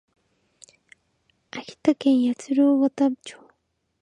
[1.51, 3.37] 秋田県八郎潟町